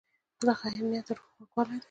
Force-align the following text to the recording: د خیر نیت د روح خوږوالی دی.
د 0.45 0.47
خیر 0.59 0.77
نیت 0.91 1.05
د 1.07 1.09
روح 1.17 1.27
خوږوالی 1.33 1.73
دی. 1.77 1.79